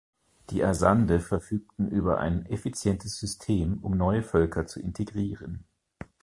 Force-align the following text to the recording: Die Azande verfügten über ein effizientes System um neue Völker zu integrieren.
Die 0.49 0.63
Azande 0.63 1.19
verfügten 1.19 1.87
über 1.91 2.17
ein 2.17 2.47
effizientes 2.47 3.19
System 3.19 3.77
um 3.83 3.95
neue 3.95 4.23
Völker 4.23 4.65
zu 4.65 4.79
integrieren. 4.79 5.63